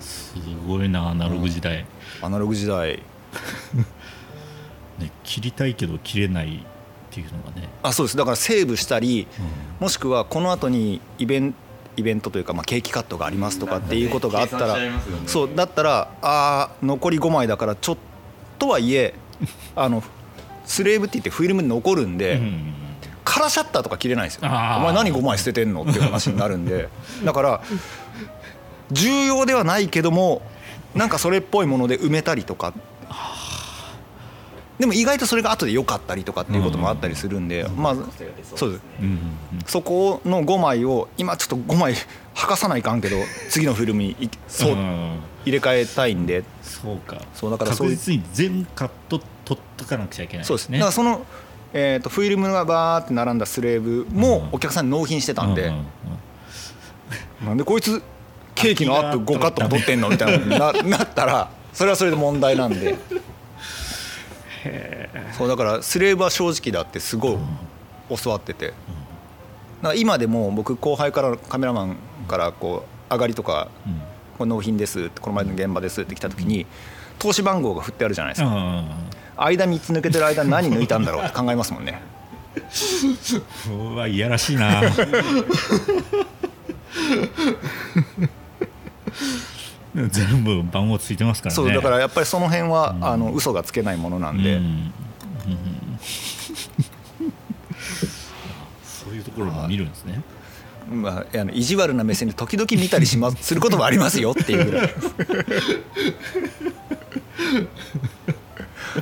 [0.00, 0.34] す
[0.66, 1.86] ごいなアナログ時代、
[2.20, 3.02] アナログ時代。
[4.98, 6.64] ね、切りたいけど切れない
[7.20, 8.16] っていうのがね、あそうです。
[8.16, 9.26] だからセーブしたり
[9.80, 11.54] うもしくはこの後にイベン
[11.96, 14.90] イベントというか、まあ、ケーキカットがありますとかっていうことがあったら、計算しちゃい。
[14.90, 17.96] ますよねそうだったらあー残り5枚だからちょっ
[18.58, 19.14] とはいえ
[19.74, 20.02] あの
[20.66, 22.74] スレーブって言ってフィルムに残るんで、んうん。
[23.24, 24.42] カラーシャッターとか切れないんですよ。
[24.44, 26.88] お前何5枚捨ててんのっていう話になるんで。
[27.24, 27.60] だから
[28.92, 30.42] 重要ではないけども
[30.94, 32.72] なんかそれっぽいもので埋めたりとか
[34.78, 37.94] でも意外とそれが後で良かったりとかっていうこともあったりするんで、まあ
[38.54, 39.72] そうです。
[39.72, 41.94] そこの5枚を今ちょっと5枚
[42.34, 43.16] 剥かさないかんけど
[43.48, 45.18] 次のフィルムにいそううん。
[45.46, 46.44] 入れ替えたいんで。
[46.62, 47.22] そうか。
[47.34, 50.68] そうだからそう確実に全カット取っとかなくちゃいけないそうです。
[50.68, 51.24] ねだからその、
[51.72, 55.74] えー、とフィルムがバーって並んだスレーブもお客さんに納品してたんで、うう
[57.42, 57.46] うん。
[57.46, 58.02] なんでこいつ
[58.54, 62.96] ケーキのアップ5カットも取ってんのみたいなな なったらそれはそれで問題なんで
[65.36, 67.38] そうだからスレーブは正直だってすごい
[68.22, 68.68] 教わってて。
[68.68, 71.96] だから今でも僕後輩からカメラマン
[72.28, 74.00] からこう上がりとかうん
[74.38, 76.66] 「これ納品です」って「この前の現場です」って来た時に
[77.18, 78.48] 投資番号が振ってあるじゃないですか。
[78.48, 78.88] うん。
[79.36, 82.00] 間3つ抜けてる間に何抜いたんだろうって考えますもんね。
[83.70, 84.80] うわいやらしいな
[90.10, 91.56] 全部番号ついてますからね。
[91.56, 94.64] そうだからやっぱりその辺はあの嘘がつけないものなんで、うん。
[94.64, 94.92] う ん
[98.84, 100.22] そういうところも見るんですね。
[100.90, 104.94] まあ、あの意地悪な目線で時々見たりしますすることもありますよっていうぐらい。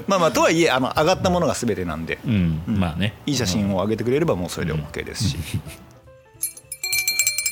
[0.07, 2.19] まあまあとはいえあの上がったものが全てなんで。
[2.27, 3.15] うん、まあね。
[3.27, 5.37] いい写真を上げてくれればもうそれで OK ですし、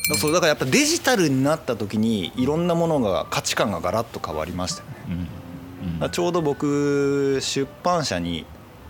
[0.09, 4.97] だそうだからやっぱデジタルになった時にいろんなものが価値観がガラッと変わりましたよね。
[5.09, 6.03] うん。
[6.05, 6.11] うん。
[6.11, 8.45] ちょうど僕出版社に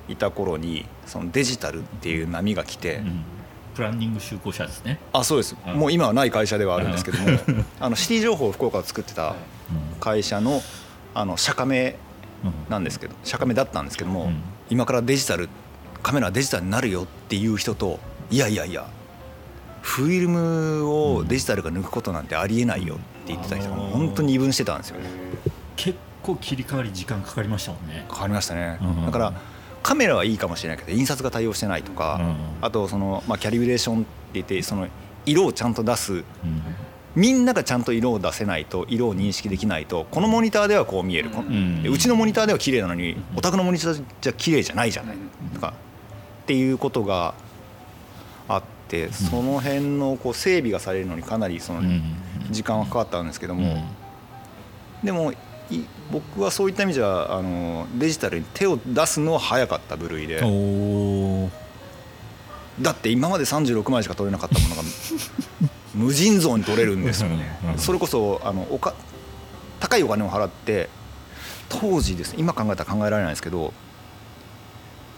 [0.09, 3.25] いた頃にそのデジタルっていう波が来て、うん。
[3.75, 5.75] プランニング就航者ですね、あそうです、うん。
[5.77, 7.39] もう今はない会社ではあるんですけども、
[7.81, 9.35] あのシティ情報を福岡を作ってた
[9.99, 10.63] 会社の
[11.15, 11.97] あの社加盟
[12.45, 12.53] うん。
[12.69, 14.43] なんですけど社加盟だったんですけども、うん。
[14.69, 15.49] 今からデジタル
[16.03, 18.87] カメラデジタルになるよっていう人といやいやいや
[19.83, 25.07] フィルムをデジタルが抜くことなんてありえないよって言ってた人が本当に二分してたんですよね。
[25.77, 28.07] 結構切り替わり時間かかりましたもんね。
[28.11, 28.79] 変わりましたね。
[28.81, 29.07] うん。
[29.07, 29.35] だから
[29.83, 32.65] カメラはいいかもしれないけど印刷が対応してないとかうん。
[32.65, 34.87] あとその、まあ、キャリブレーションって言ってその
[35.27, 36.13] 色をちゃんと出す。
[36.15, 36.25] うん。
[37.15, 41.31] みんながちゃんと色を出せないと色を認識できないとこのモニターではこう見える。
[41.91, 45.17] うちのモニターでは綺麗なのにお宅のモニターじゃ綺麗じゃないじゃない
[45.53, 45.75] とか
[46.43, 47.35] っていうことが
[48.93, 52.03] てその辺のこう整備がされるのにかなりそのうん。
[52.51, 53.61] 時間はかかったんですけどうん。
[53.61, 53.83] も
[55.03, 55.37] でもい
[56.11, 60.41] 僕はそういった意味じゃあのデジタルに手を出すのは早かった部類で。
[62.81, 64.83] だって今まで36枚しか撮れなかったものが
[65.95, 67.59] 無尽蔵に撮れるんですよね。
[67.79, 68.95] それこそあのおか
[69.81, 70.89] 高いお金を払って
[71.69, 72.33] 当時です。
[72.33, 73.73] ね今考えたら考えられないですけど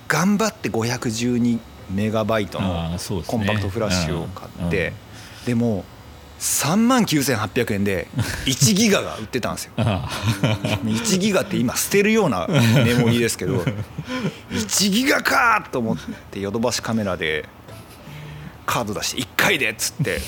[0.09, 1.59] 頑張って512
[1.91, 4.95] メガバイトのコンパクトフラッシュを買って、うん
[5.45, 5.85] でも
[6.39, 8.09] 3万9800円で
[8.45, 9.73] 1ギガが売ってたんですよ。
[9.79, 10.09] あ
[10.85, 13.65] 1ギガって今捨てるようなメモリですけど
[14.51, 15.97] 1ギガかと思っ
[16.31, 17.49] てヨドバシカメラで
[18.67, 20.21] カード出して1回でっつって。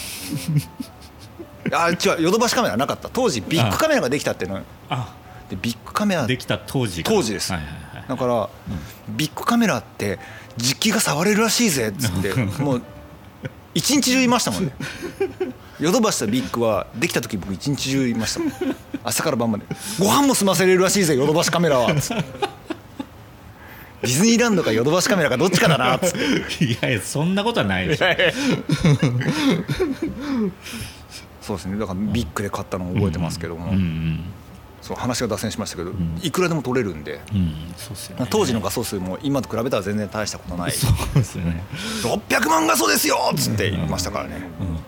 [1.72, 3.08] あ違うヨドバシカメラなかった。
[3.12, 4.62] 当時ビッグカメラができたっていうの。
[4.88, 5.12] あ。
[5.50, 7.52] でビッグカメラできた当時当時です。
[7.52, 8.48] はいはいはいだから
[9.08, 10.18] ビッグカメラって
[10.56, 12.82] 実機が触れるらしいぜっつって もう
[13.74, 14.72] 一日中いましたもんね。
[15.78, 18.52] ヨドバシとビッグはできた時僕一日中いましたもん。
[19.04, 19.64] 朝から晩まで。
[19.98, 21.94] ご飯も済ませれるらしいぜヨドバシカメラは。
[21.94, 22.24] つって。
[24.02, 26.64] ディズニーランドかヨドバシカメラかどっちかだなっつって。
[26.64, 28.06] いやいやそんなことはないでしょ。
[31.42, 31.78] そうですね。
[31.78, 34.24] だからビッグで買ったのを覚えてますけども、うんうん
[34.82, 36.20] そう話が脱線しましたけど、ん。
[36.22, 37.20] いくらでも撮れるんで。
[37.32, 37.74] うん。
[37.76, 38.26] そうっすよね。
[38.30, 40.72] 当時の画素数も今と比べたら全然大したことない。
[40.72, 41.64] そうですよね。
[42.02, 44.78] 600万画素ですよっつって言いましたからね、うん。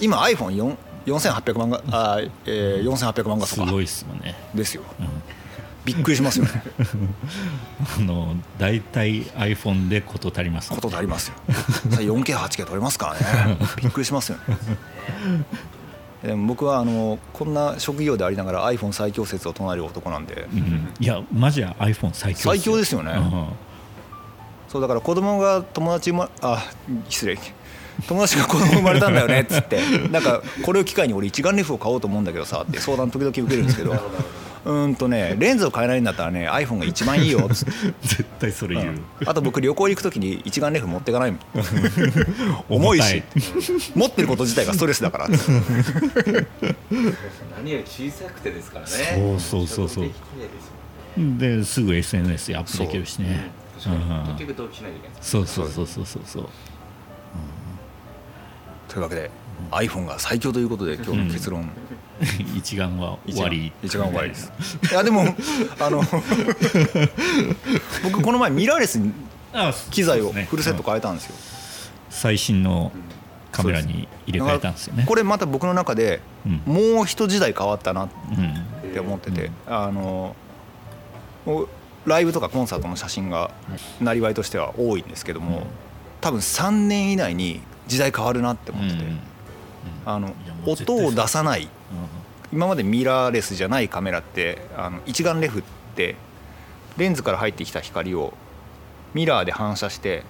[0.00, 3.66] 今 iPhone4800 万があー、えー、4800万画素か。
[3.66, 4.34] すごいっすもんね。
[4.54, 4.82] ですよ、
[5.84, 6.62] びっくりしますよね。
[7.98, 11.34] あの大体 iPhone で事足りますもんことありますよ。
[11.90, 13.58] さ 4K8K 撮れますからね。
[13.80, 14.56] びっくりしますよね
[16.26, 20.48] でも僕はあのこんな職業でありながら iPhone 最強説を唱える男なんで。
[20.52, 23.12] うんいやマジは iPhone 最強最強ですよね。
[23.12, 23.48] うん
[24.68, 26.64] そうだから子供が友達生まあ
[27.08, 27.38] 失礼。
[28.08, 29.80] 友達が子供生まれたんだよねっつって。
[30.08, 33.94] なんかこれを機会に俺一眼レフを買おうと思うんだけどさって相談時々受けるんですけど
[34.66, 37.48] うーんとねレンズを変えないんだったらね iPhone が一番いいよ。
[37.50, 39.28] っつって、絶対それ言う、うん。
[39.28, 41.40] あと僕旅行行く時に一眼レフ持っていかないもん。
[42.68, 43.22] 重いし。
[43.94, 45.28] 持ってること自体がストレスだから。
[47.56, 48.90] 何より小さくてですからね。
[48.90, 50.04] そうそうそうそう。
[50.04, 50.20] です
[51.16, 53.50] もんねですぐ SNS でアップできるしね。
[53.78, 54.26] 確かにうん。
[54.34, 56.22] 結局同期しないといけないですそうそうそうそうそう。
[56.26, 56.48] そう
[58.88, 59.30] というわけで
[59.70, 61.68] iPhone が最強ということで今日の結論、
[62.56, 63.72] 一眼は終わり。
[63.82, 64.52] 一眼終わりです。
[64.90, 65.22] いやでも
[65.80, 66.02] あの
[68.02, 69.12] 僕この前ミラーレスに
[69.52, 71.34] あ機材をフルセットうん変えたんですよ、
[72.10, 72.92] 最新の
[73.52, 75.04] カメラに入れ替えたんですよね。
[75.06, 76.62] これまた僕の中でうん。
[76.66, 78.08] もう一時代変わったなっ
[78.82, 78.92] うん。
[78.92, 80.34] て思ってて、あの
[81.46, 81.68] お
[82.06, 83.50] ライブとかコンサートの写真が
[84.00, 85.64] なりわいとしては多いんですけども、うん。
[86.20, 89.18] 多分3年以内に時代変わるなって思ってて、うん。
[90.04, 90.34] あの
[90.66, 91.68] 音を出さない
[92.56, 95.62] 今までミラーレスじゃないカメラってあの一眼レフっ
[95.94, 96.16] て
[96.96, 98.32] レンズから入ってきた光を
[99.12, 100.22] ミラーで反射して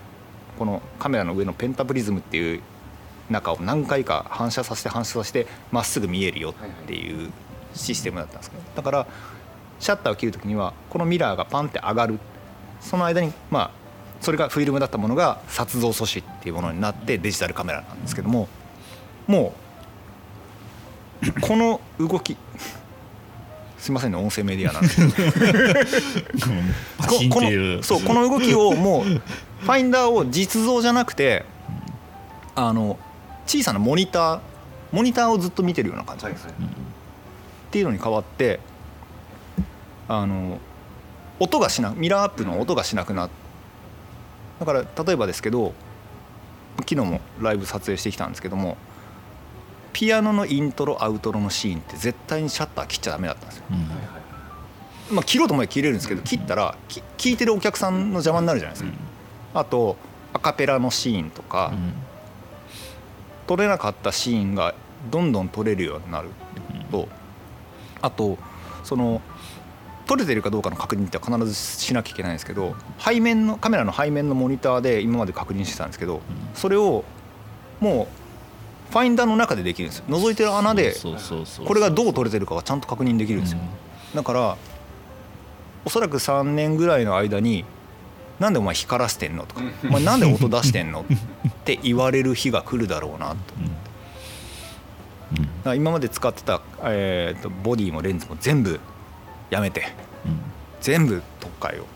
[0.58, 2.62] このカメラの上のペンタプリズムっていう
[3.30, 7.30] 中を何回か反射させて反射させてまっすぐ見えるよっていう
[7.74, 8.62] システムだったんですけど。
[8.74, 9.06] だから
[9.78, 12.18] シャッターを切る時にはこのミラーがパンって上がる。
[12.80, 13.70] その間にまあ
[14.20, 18.48] それがフィルムだったものが撮像素子っていうものになってデジタルカメラなんですけども
[19.28, 19.65] もう
[21.40, 22.37] この動き。
[23.79, 24.88] すいませんね音声メディアなんで。
[27.29, 31.44] このそうこの動きをもうファインダーを実像じゃなくて
[32.55, 32.98] あの
[33.46, 34.40] 小さなモニター
[34.92, 36.26] モニターをずっと見てるような感じ。
[36.26, 36.31] っ
[37.70, 38.61] ていうのに変わって
[40.09, 40.59] あの
[41.38, 43.31] 音がしなミラーアップの音がしなくなっ
[44.59, 45.72] だから例えばですけど
[46.79, 48.76] 昨日もライブ撮影してきたんですけども
[49.96, 53.64] ピアノのイントロアウトロのシーンって絶対にシャッター切っちゃダメだったんですよ、
[55.11, 58.98] まあ、切ろうと思えば切れるんですけど切ったらき聞いてるお客さんの邪魔になるじゃないですか、
[59.54, 59.96] あと
[60.35, 61.72] アカペラのシーンとか、
[63.46, 64.74] 撮れなかったシーンが
[65.11, 66.28] どんどん撮れるようになる
[66.90, 67.09] と、
[68.02, 68.37] あと
[68.85, 69.22] その
[70.06, 76.20] 撮れてるかどうかの確認って必ずしなきゃいけないんですけど背面のカメラの背面のモニターで今まで確認してたんですけど
[76.54, 77.02] それを
[77.80, 78.25] もう
[78.90, 80.05] ファインダーの中でできるんですよ。
[80.09, 80.92] 覗いてる穴で
[81.66, 83.59] これがどう撮れてるかがちゃんと確認できるんですよ。
[84.14, 84.57] だから
[85.85, 87.64] おそらく3年ぐらいの間に
[88.40, 91.05] 「なんでお前光らせてんの?」とか「お前なんで音出してんの?」
[91.49, 93.31] って言われる日が来るだろうな
[95.64, 95.75] と。
[95.75, 98.79] 今まで使ってた、えー、とボディもレンズも全部
[99.51, 99.92] やめて、
[100.81, 101.83] 全部取っ替えよ。
[101.83, 101.87] う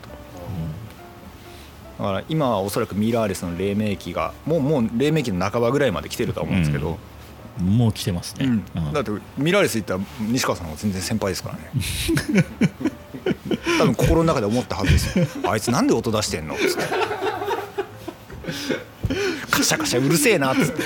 [2.01, 6.97] だから今はおそらくミラーレスの黎明期がもうもう黎明期の半ばぐらいまで来てるとは思うんですけど、
[7.63, 11.69] もう来てますね、だってミラーレス行ったら西川さんは全然先輩ですからね。
[13.77, 15.27] 多分心の中で思ったはずですよ。
[15.47, 16.83] あいつなんで音出してんのっつって。
[19.51, 20.81] カシャカシャうるせえなっつって。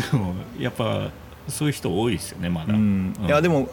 [0.00, 1.10] でもやっぱ
[1.48, 3.68] そういう人多いですよねまだ、うん、いやでも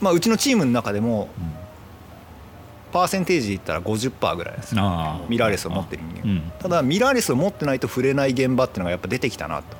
[0.00, 1.28] まあ、うちのチームの中でも、
[2.94, 4.76] パーセンテージで言ったら50%ぐらいです
[5.28, 9.76] ミラーレスを持ってる人間、ただミラーレスを持ってないと触れない現場っていうのがやっぱ出てきたなと、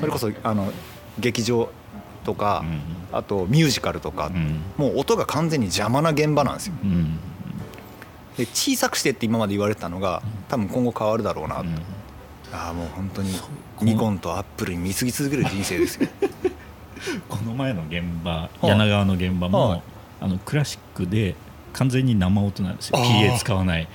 [0.00, 0.72] それこそあの
[1.18, 1.68] 劇場
[2.24, 2.64] とか、
[3.12, 4.32] あとミュージカルとか、
[4.78, 6.74] もう音が完全に邪魔な現場なんですよ、
[8.38, 11.66] で小さくしてって今まで言われてたのが多分今後変わるだろうなと、
[12.54, 13.34] ああもう本当に
[13.82, 16.08] ニコンとアップルに見過ぎ続ける人生ですよ。
[17.28, 19.82] この前の現場柳川の現場も、
[20.22, 21.34] あのクラシックで
[21.74, 22.98] 完全に生音なんですよ。
[22.98, 23.88] PA 使わない。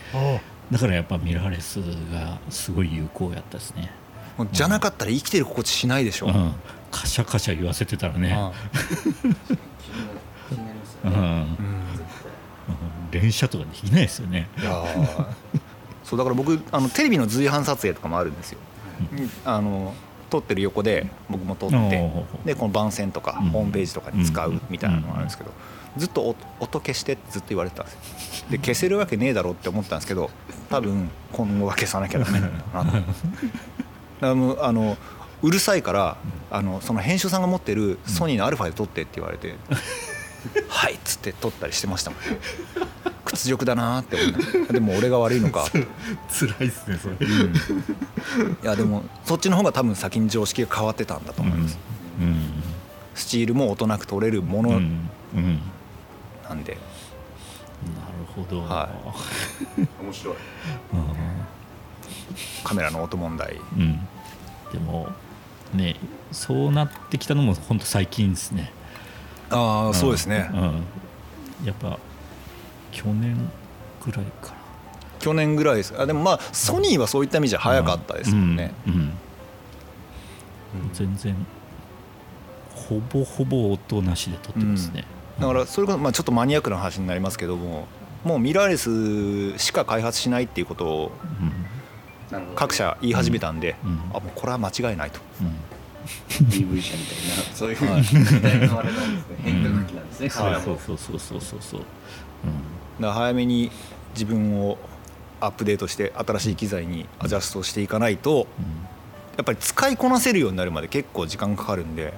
[0.72, 1.78] だからやっぱミラーレス
[2.14, 3.92] がすごい有効やったですね。
[4.52, 6.54] じゃなかったら生きてる心地しないでしょ、うん、
[6.92, 8.38] カシャカシャ言わせてたらね。
[11.04, 11.46] うん、
[13.12, 14.48] 連写とかできないですよね。
[16.04, 18.60] そうだから僕あのテレビの随伴撮影とかもあるんですよ、
[19.46, 19.94] あの
[20.30, 25.52] 撮ってる横で僕も撮ってでこの番宣とかホームページとかに使うみたいなのがあるんですけど
[25.98, 28.50] ずっと音消してってずっと言われてたんですよ。
[28.52, 30.30] で消せるわけねえだろって思ったんですけど
[30.70, 32.58] 多分今後は消さなきゃダメなん。
[32.58, 34.98] だなとあの
[35.42, 36.18] うるさいから
[36.52, 39.56] あのその編集さんが持ってるソニーのアルファで撮ってって言われて
[40.68, 42.20] 「はい」っつって撮ったりしてましたもん。
[43.26, 45.66] 屈辱だなって思うでも俺が悪いのか。
[46.30, 51.78] 辛いっすねそれ、うん、いやでもそっちの方が多分先に常識が変わってたんだと思います、
[52.20, 52.28] うん。
[52.28, 52.64] うん、
[53.14, 54.82] スチールも音なく取れるもの
[56.50, 56.84] なんで、なる
[58.36, 58.90] ほど、は
[59.78, 60.36] い、 面白い、
[62.64, 63.56] カメラの音問題、
[64.74, 65.08] でも
[65.74, 65.96] ね
[66.32, 68.72] そうなってきたのも本当最近ですね。
[69.52, 70.50] ああそうですね、
[71.64, 71.98] やっぱ
[72.92, 73.50] 去年
[74.04, 74.60] ぐらいかな。
[75.20, 75.94] 去年ぐらいです。
[75.98, 79.12] あでもまあソニーはそういった意味じゃ早かったですもんね、うんうん、
[80.94, 81.36] 全然
[82.74, 85.06] ほぼほぼ音なしで撮ってますね、
[85.40, 87.88] だからそれこそまあちょっとマニアックな話になりますけども
[88.24, 91.12] もうミラーレスしか開発しないっていうことを
[92.56, 93.76] 各社言い始めたんで、
[94.14, 95.20] あもうこれは間違いないと。
[96.30, 99.16] DV 社みたいなそういう時代のあれなん。
[99.16, 100.08] ですね変化期なん。
[100.10, 103.72] ですね、そうそうそうそうそうそううん、だ早めに
[104.14, 104.78] 自分を
[105.42, 108.48] アップデートして新しい機材にアジャストしていかないと、
[109.40, 112.14] やっぱり使いこなせるようになるまで結構時間かかるんで、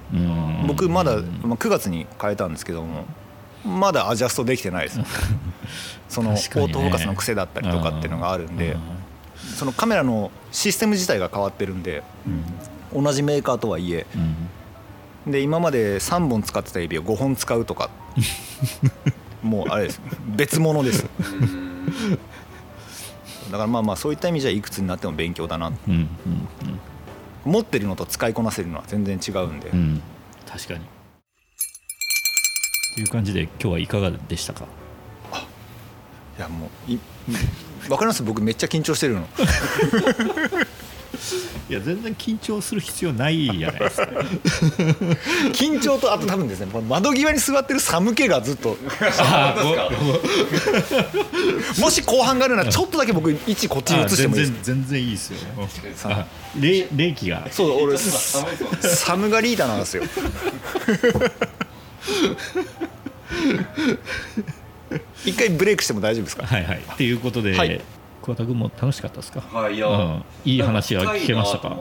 [0.65, 1.21] 僕まだ、まあ、
[1.55, 3.05] 9月に変えたんですけども
[3.63, 4.99] まだアジャストできてないです。
[6.10, 8.75] そのオートフォーカスの癖だったりとかっていうのがあるんで
[9.55, 12.01] そのカメラのシステム自体が変わってるんで、
[12.91, 14.07] 同じメーカーとはいえ、
[15.27, 17.91] で今まで3本使ってた指を5本使うとか
[19.43, 20.01] もうあれです。
[20.25, 21.05] 別物です。
[23.51, 26.08] だからまあまあそういった意味じゃいくつになっても勉強だな、うんうんうん、
[27.46, 30.02] 持ってるのと使いこなせるのは全然違うんで、うん、
[30.48, 30.81] 確かに。
[32.96, 34.65] という感じで今日はいかがでしたか？
[36.37, 37.00] いやもうい
[37.87, 38.23] 分かります？
[38.23, 39.27] 僕めっちゃ緊張してるの
[41.69, 44.03] いや全然緊張する必要ないじゃないですか。
[45.53, 48.77] 緊張とあと多分ですね窓際に座ってる寒気がずっと。
[51.79, 54.53] もし後半があるならちょっとだけ僕位置こっちに移してもいいです。
[54.63, 55.37] 全然いいですよ
[56.53, 57.47] 冷気が。
[57.51, 60.03] そう俺寒がリーダーなんですよ。
[65.25, 66.45] 一回ブレイクしても大丈夫ですか？
[66.45, 66.79] はいはい。
[66.79, 67.81] っていうことで、はい
[68.22, 69.42] 桑田君も楽しかったですか？
[69.42, 71.80] はいいや、うん、いい話は聞けましたか？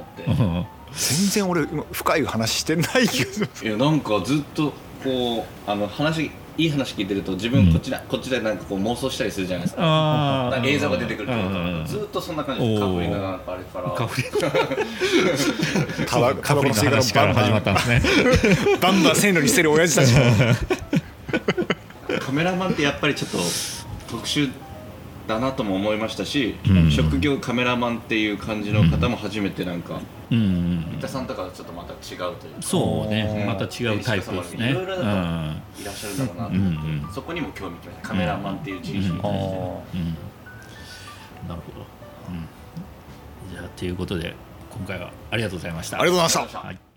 [0.93, 3.47] 全然俺今深い話してないけど。
[3.63, 4.73] いやなんかずっと
[5.05, 9.83] こうあの話いい話聞いてると自分こっちだ、こっちでなんかこう妄想したりするじゃないですか。
[9.83, 11.85] あなんか映像が出てくるとうん。
[11.87, 13.91] ずっとそんな感じでカップリングがあれから。
[13.93, 14.29] カフリ
[16.07, 18.03] タバカフリの話から始まったんですね。
[18.81, 20.21] バンバン線路に捨てる親父たちも。
[22.19, 23.39] カメラマンってやっぱりちょっと
[24.11, 24.51] 特殊
[25.31, 26.91] だなとも思いましたし、うん。
[26.91, 30.01] 職業カメラマンっていう感じの方も初めてなんか
[30.31, 30.37] うん。
[30.37, 32.63] うん三田さんとかはちょっとまた違うというか。
[32.63, 33.35] そうね。
[33.41, 33.47] うん。
[33.47, 34.71] また違うタイプですね。
[34.71, 35.55] いろいろいら
[35.93, 37.13] っしゃるんだろうなとうんう思って、ん。
[37.15, 39.21] そこにも興味きましたカメラマンっていう人種にうん。
[39.23, 39.57] 対して、
[39.95, 40.31] うん。
[41.49, 41.87] なるほど、
[42.29, 44.35] うん、じゃあということで
[44.71, 46.01] 今回はありがとうございました。
[46.01, 46.59] ありがとうございました。
[46.61, 46.90] はい